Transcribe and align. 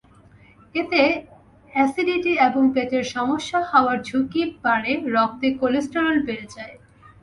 এতে 0.75 1.01
অ্যাসিডিটি 1.73 2.33
এবং 2.47 2.63
পেটের 2.75 3.05
সমস্যা 3.15 3.59
হওয়ার 3.71 3.97
ঝুঁকি 4.07 4.43
বাড়ে, 4.63 4.93
রক্তে 5.15 5.47
কোলেস্টেরল 5.59 6.17
বেড়ে 6.27 6.47
যায়। 6.55 6.75